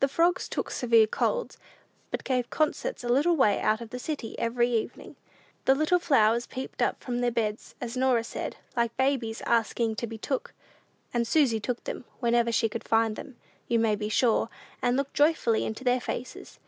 [0.00, 1.56] The frogs took severe colds,
[2.10, 5.16] but gave concerts a little way out of the city every evening.
[5.64, 10.06] The little flowers peeped up from their beds, as Norah said, "like babies asking to
[10.06, 10.52] be took;"
[11.14, 13.36] and Susy took them; whenever she could find them,
[13.68, 14.50] you may be sure,
[14.82, 16.58] and looked joyfully into their faces.